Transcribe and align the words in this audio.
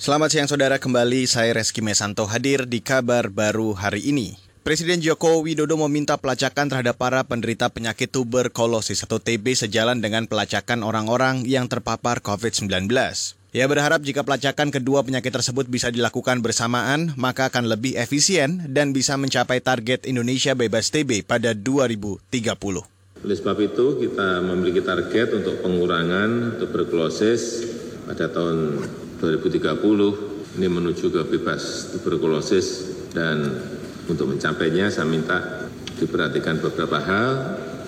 Selamat 0.00 0.32
siang 0.32 0.48
saudara, 0.48 0.80
kembali 0.80 1.28
saya 1.28 1.52
Reski 1.52 1.84
Mesanto 1.84 2.24
hadir 2.24 2.64
di 2.64 2.80
kabar 2.80 3.28
baru 3.28 3.76
hari 3.76 4.08
ini. 4.08 4.32
Presiden 4.64 5.04
Joko 5.04 5.44
Widodo 5.44 5.76
meminta 5.76 6.16
pelacakan 6.16 6.72
terhadap 6.72 6.96
para 6.96 7.20
penderita 7.20 7.68
penyakit 7.68 8.08
tuberkulosis 8.08 9.04
atau 9.04 9.20
TB 9.20 9.52
sejalan 9.52 10.00
dengan 10.00 10.24
pelacakan 10.24 10.88
orang-orang 10.88 11.44
yang 11.44 11.68
terpapar 11.68 12.24
COVID-19. 12.24 12.88
Ia 13.52 13.68
berharap 13.68 14.00
jika 14.00 14.24
pelacakan 14.24 14.72
kedua 14.72 15.04
penyakit 15.04 15.36
tersebut 15.36 15.68
bisa 15.68 15.92
dilakukan 15.92 16.40
bersamaan, 16.40 17.12
maka 17.20 17.52
akan 17.52 17.68
lebih 17.68 18.00
efisien 18.00 18.72
dan 18.72 18.96
bisa 18.96 19.20
mencapai 19.20 19.60
target 19.60 20.08
Indonesia 20.08 20.56
bebas 20.56 20.88
TB 20.88 21.28
pada 21.28 21.52
2030. 21.52 22.24
Oleh 23.20 23.36
sebab 23.36 23.56
itu, 23.60 24.00
kita 24.00 24.40
memiliki 24.48 24.80
target 24.80 25.44
untuk 25.44 25.60
pengurangan 25.60 26.56
tuberkulosis 26.56 27.68
pada 28.08 28.32
tahun 28.32 28.80
2030 29.20 30.56
ini 30.58 30.66
menuju 30.66 31.12
ke 31.12 31.22
bebas 31.28 31.94
tuberkulosis 31.94 32.66
dan 33.14 33.54
untuk 34.10 34.26
mencapainya 34.32 34.90
saya 34.90 35.06
minta 35.06 35.68
diperhatikan 36.00 36.58
beberapa 36.58 36.98
hal. 36.98 37.30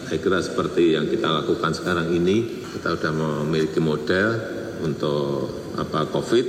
Saya 0.07 0.19
kira 0.21 0.39
seperti 0.45 0.93
yang 0.93 1.09
kita 1.09 1.25
lakukan 1.25 1.73
sekarang 1.73 2.13
ini, 2.13 2.63
kita 2.77 3.01
sudah 3.01 3.13
memiliki 3.17 3.81
model 3.81 4.29
untuk 4.85 5.49
apa 5.81 6.05
COVID, 6.13 6.47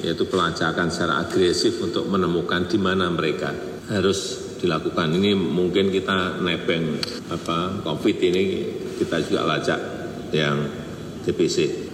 yaitu 0.00 0.24
pelacakan 0.24 0.88
secara 0.88 1.28
agresif 1.28 1.76
untuk 1.84 2.08
menemukan 2.08 2.64
di 2.64 2.80
mana 2.80 3.12
mereka 3.12 3.52
harus 3.92 4.48
dilakukan. 4.58 5.12
Ini 5.12 5.36
mungkin 5.36 5.92
kita 5.92 6.40
nebeng 6.40 6.98
apa 7.28 7.84
COVID 7.84 8.16
ini 8.24 8.44
kita 8.96 9.20
juga 9.28 9.44
lacak 9.44 9.80
yang 10.32 10.56
DPC. 11.28 11.85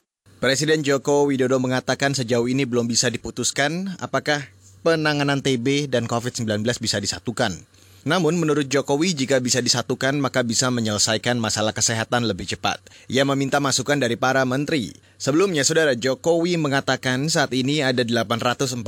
Presiden 0.43 0.83
Joko 0.83 1.31
Widodo 1.31 1.63
mengatakan 1.63 2.19
sejauh 2.19 2.51
ini 2.51 2.67
belum 2.67 2.91
bisa 2.91 3.07
diputuskan 3.07 3.95
apakah 4.03 4.43
penanganan 4.83 5.39
TB 5.39 5.87
dan 5.87 6.11
COVID-19 6.11 6.67
bisa 6.83 6.99
disatukan. 6.99 7.63
Namun 8.03 8.35
menurut 8.35 8.67
Jokowi 8.67 9.15
jika 9.15 9.39
bisa 9.39 9.63
disatukan 9.63 10.19
maka 10.19 10.43
bisa 10.43 10.67
menyelesaikan 10.75 11.39
masalah 11.39 11.71
kesehatan 11.71 12.27
lebih 12.27 12.51
cepat. 12.51 12.83
Ia 13.07 13.23
meminta 13.23 13.63
masukan 13.63 14.03
dari 14.03 14.19
para 14.19 14.43
menteri. 14.43 14.91
Sebelumnya 15.15 15.63
saudara 15.63 15.95
Jokowi 15.95 16.59
mengatakan 16.59 17.31
saat 17.31 17.55
ini 17.55 17.87
ada 17.87 18.03
845 18.03 18.83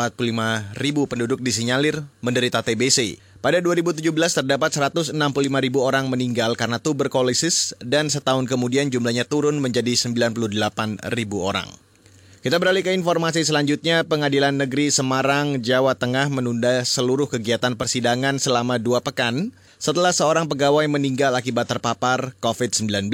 ribu 0.74 1.06
penduduk 1.06 1.38
disinyalir 1.38 2.02
menderita 2.18 2.66
TBC. 2.66 3.22
Pada 3.44 3.60
2017 3.60 4.08
terdapat 4.40 4.72
165 4.72 5.12
ribu 5.60 5.84
orang 5.84 6.08
meninggal 6.08 6.56
karena 6.56 6.80
tuberkulosis 6.80 7.76
dan 7.76 8.08
setahun 8.08 8.48
kemudian 8.48 8.88
jumlahnya 8.88 9.28
turun 9.28 9.60
menjadi 9.60 9.92
98 9.92 10.48
ribu 11.12 11.44
orang. 11.44 11.68
Kita 12.40 12.56
beralih 12.56 12.80
ke 12.80 12.96
informasi 12.96 13.44
selanjutnya, 13.44 14.00
Pengadilan 14.08 14.56
Negeri 14.56 14.88
Semarang, 14.88 15.60
Jawa 15.60 15.92
Tengah 15.92 16.32
menunda 16.32 16.88
seluruh 16.88 17.28
kegiatan 17.28 17.76
persidangan 17.76 18.40
selama 18.40 18.80
dua 18.80 19.04
pekan 19.04 19.52
setelah 19.76 20.16
seorang 20.16 20.48
pegawai 20.48 20.88
meninggal 20.88 21.36
akibat 21.36 21.68
terpapar 21.68 22.32
COVID-19. 22.40 23.12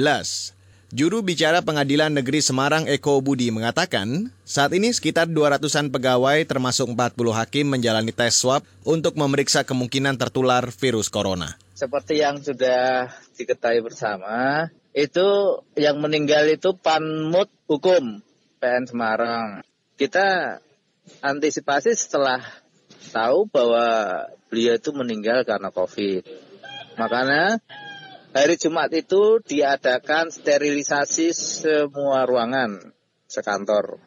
Juru 0.91 1.23
bicara 1.23 1.63
Pengadilan 1.63 2.11
Negeri 2.11 2.43
Semarang 2.43 2.83
Eko 2.83 3.23
Budi 3.23 3.47
mengatakan, 3.47 4.27
saat 4.43 4.75
ini 4.75 4.91
sekitar 4.91 5.23
200-an 5.31 5.87
pegawai 5.87 6.43
termasuk 6.43 6.91
40 6.91 7.15
hakim 7.31 7.71
menjalani 7.71 8.11
tes 8.11 8.35
swab 8.35 8.59
untuk 8.83 9.15
memeriksa 9.15 9.63
kemungkinan 9.63 10.19
tertular 10.19 10.67
virus 10.67 11.07
corona. 11.07 11.55
Seperti 11.79 12.19
yang 12.19 12.43
sudah 12.43 13.07
diketahui 13.39 13.79
bersama, 13.87 14.67
itu 14.91 15.63
yang 15.79 15.95
meninggal 16.03 16.43
itu 16.51 16.75
Panmut 16.75 17.47
Hukum 17.71 18.19
PN 18.59 18.83
Semarang. 18.83 19.63
Kita 19.95 20.59
antisipasi 21.23 21.95
setelah 21.95 22.43
tahu 23.15 23.47
bahwa 23.47 24.27
beliau 24.51 24.75
itu 24.75 24.91
meninggal 24.91 25.47
karena 25.47 25.71
COVID. 25.71 26.51
Makanya 26.99 27.63
Hari 28.31 28.55
Jumat 28.55 28.87
itu 28.95 29.43
diadakan 29.43 30.31
sterilisasi 30.31 31.35
semua 31.35 32.23
ruangan 32.23 32.79
sekantor. 33.27 33.99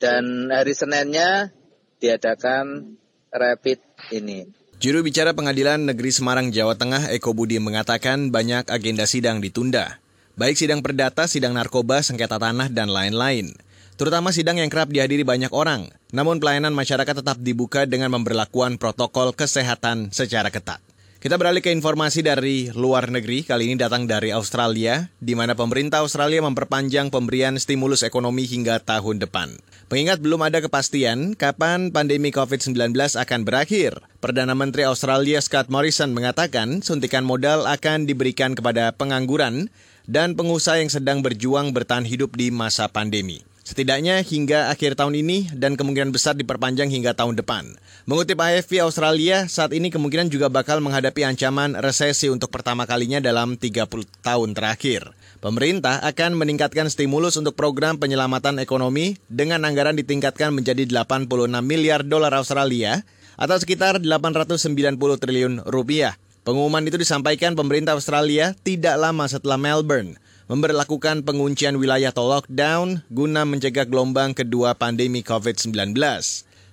Dan 0.00 0.48
hari 0.48 0.72
Seninnya 0.72 1.52
diadakan 2.00 2.96
rapid 3.28 3.84
ini. 4.16 4.48
Juru 4.80 5.04
bicara 5.04 5.36
Pengadilan 5.36 5.84
Negeri 5.84 6.08
Semarang, 6.08 6.48
Jawa 6.48 6.72
Tengah, 6.72 7.12
Eko 7.12 7.36
Budi 7.36 7.60
mengatakan 7.60 8.32
banyak 8.32 8.64
agenda 8.72 9.04
sidang 9.04 9.44
ditunda. 9.44 10.00
Baik 10.40 10.56
sidang 10.56 10.80
perdata, 10.80 11.28
sidang 11.28 11.52
narkoba, 11.52 12.00
sengketa 12.00 12.40
tanah, 12.40 12.72
dan 12.72 12.88
lain-lain. 12.88 13.52
Terutama 14.00 14.32
sidang 14.32 14.56
yang 14.56 14.72
kerap 14.72 14.88
dihadiri 14.88 15.20
banyak 15.20 15.52
orang. 15.52 15.92
Namun 16.16 16.40
pelayanan 16.40 16.72
masyarakat 16.72 17.12
tetap 17.12 17.36
dibuka 17.36 17.84
dengan 17.84 18.08
memperlakukan 18.16 18.80
protokol 18.80 19.36
kesehatan 19.36 20.16
secara 20.16 20.48
ketat. 20.48 20.80
Kita 21.20 21.36
beralih 21.36 21.60
ke 21.60 21.68
informasi 21.68 22.24
dari 22.24 22.72
luar 22.72 23.12
negeri, 23.12 23.44
kali 23.44 23.68
ini 23.68 23.76
datang 23.76 24.08
dari 24.08 24.32
Australia, 24.32 25.12
di 25.20 25.36
mana 25.36 25.52
pemerintah 25.52 26.00
Australia 26.00 26.40
memperpanjang 26.40 27.12
pemberian 27.12 27.60
stimulus 27.60 28.00
ekonomi 28.00 28.48
hingga 28.48 28.80
tahun 28.80 29.20
depan. 29.20 29.52
Mengingat 29.92 30.24
belum 30.24 30.40
ada 30.40 30.64
kepastian 30.64 31.36
kapan 31.36 31.92
pandemi 31.92 32.32
COVID-19 32.32 32.96
akan 32.96 33.40
berakhir, 33.44 34.00
Perdana 34.24 34.56
Menteri 34.56 34.88
Australia 34.88 35.44
Scott 35.44 35.68
Morrison 35.68 36.16
mengatakan 36.16 36.80
suntikan 36.80 37.28
modal 37.28 37.68
akan 37.68 38.08
diberikan 38.08 38.56
kepada 38.56 38.88
pengangguran 38.96 39.68
dan 40.08 40.32
pengusaha 40.32 40.80
yang 40.80 40.88
sedang 40.88 41.20
berjuang 41.20 41.76
bertahan 41.76 42.08
hidup 42.08 42.32
di 42.32 42.48
masa 42.48 42.88
pandemi. 42.88 43.44
Setidaknya 43.70 44.18
hingga 44.26 44.66
akhir 44.74 44.98
tahun 44.98 45.22
ini 45.22 45.54
dan 45.54 45.78
kemungkinan 45.78 46.10
besar 46.10 46.34
diperpanjang 46.34 46.90
hingga 46.90 47.14
tahun 47.14 47.38
depan. 47.38 47.78
Mengutip 48.02 48.42
AFP 48.42 48.82
Australia, 48.82 49.46
saat 49.46 49.70
ini 49.70 49.94
kemungkinan 49.94 50.26
juga 50.26 50.50
bakal 50.50 50.82
menghadapi 50.82 51.22
ancaman 51.22 51.78
resesi 51.78 52.26
untuk 52.26 52.50
pertama 52.50 52.82
kalinya 52.82 53.22
dalam 53.22 53.54
30 53.54 53.86
tahun 54.26 54.58
terakhir. 54.58 55.14
Pemerintah 55.38 56.02
akan 56.02 56.34
meningkatkan 56.34 56.90
stimulus 56.90 57.38
untuk 57.38 57.54
program 57.54 57.94
penyelamatan 57.94 58.58
ekonomi 58.58 59.14
dengan 59.30 59.62
anggaran 59.62 59.94
ditingkatkan 59.94 60.50
menjadi 60.50 60.90
86 60.90 61.30
miliar 61.62 62.02
dolar 62.02 62.34
Australia 62.34 63.06
atau 63.38 63.54
sekitar 63.54 64.02
890 64.02 64.98
triliun 64.98 65.62
rupiah. 65.70 66.18
Pengumuman 66.42 66.82
itu 66.82 66.98
disampaikan 66.98 67.54
pemerintah 67.54 67.94
Australia 67.94 68.50
tidak 68.66 68.98
lama 68.98 69.30
setelah 69.30 69.62
Melbourne 69.62 70.18
memberlakukan 70.50 71.22
penguncian 71.22 71.78
wilayah 71.78 72.10
atau 72.10 72.26
lockdown 72.26 73.06
guna 73.06 73.46
mencegah 73.46 73.86
gelombang 73.86 74.34
kedua 74.34 74.74
pandemi 74.74 75.22
COVID-19. 75.22 75.94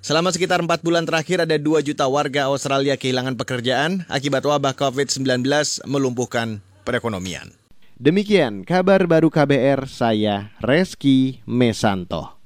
Selama 0.01 0.33
sekitar 0.33 0.65
4 0.65 0.81
bulan 0.81 1.05
terakhir 1.05 1.45
ada 1.45 1.61
2 1.61 1.85
juta 1.85 2.09
warga 2.09 2.49
Australia 2.49 2.97
kehilangan 2.97 3.37
pekerjaan 3.37 4.01
akibat 4.09 4.41
wabah 4.41 4.73
COVID-19 4.73 5.45
melumpuhkan 5.85 6.57
perekonomian. 6.81 7.53
Demikian 8.01 8.65
kabar 8.65 9.05
baru 9.05 9.29
KBR 9.29 9.85
saya 9.85 10.49
Reski 10.57 11.45
Mesanto. 11.45 12.36